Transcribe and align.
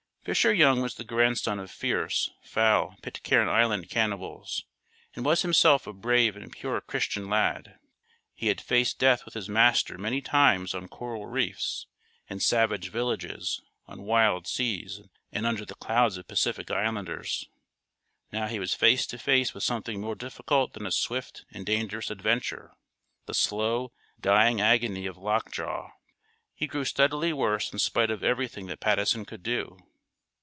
Fisher 0.23 0.53
Young 0.53 0.83
was 0.83 0.93
the 0.93 1.03
grandson 1.03 1.57
of 1.57 1.71
fierce, 1.71 2.29
foul 2.43 2.95
Pitcairn 3.01 3.49
Island 3.49 3.89
cannibals, 3.89 4.63
and 5.15 5.25
was 5.25 5.41
himself 5.41 5.87
a 5.87 5.93
brave 5.93 6.35
and 6.35 6.51
pure 6.51 6.79
Christian 6.79 7.27
lad. 7.27 7.79
He 8.35 8.45
had 8.45 8.61
faced 8.61 8.99
death 8.99 9.25
with 9.25 9.33
his 9.33 9.49
master 9.49 9.97
many 9.97 10.21
times 10.21 10.75
on 10.75 10.87
coral 10.89 11.25
reefs, 11.25 11.87
in 12.29 12.39
savage 12.39 12.89
villages, 12.91 13.63
on 13.87 14.03
wild 14.03 14.45
seas 14.45 15.01
and 15.31 15.47
under 15.47 15.65
the 15.65 15.73
clubs 15.73 16.17
of 16.17 16.27
Pacific 16.27 16.69
islanders. 16.69 17.49
Now 18.31 18.45
he 18.45 18.59
was 18.59 18.75
face 18.75 19.07
to 19.07 19.17
face 19.17 19.55
with 19.55 19.63
something 19.63 19.99
more 19.99 20.13
difficult 20.13 20.73
than 20.73 20.85
a 20.85 20.91
swift 20.91 21.45
and 21.49 21.65
dangerous 21.65 22.11
adventure 22.11 22.75
the 23.25 23.33
slow, 23.33 23.91
dying 24.19 24.61
agony 24.61 25.07
of 25.07 25.17
lockjaw. 25.17 25.89
He 26.53 26.67
grew 26.67 26.85
steadily 26.85 27.33
worse 27.33 27.73
in 27.73 27.79
spite 27.79 28.11
of 28.11 28.23
everything 28.23 28.67
that 28.67 28.81
Patteson 28.81 29.25
could 29.25 29.41
do. 29.41 29.79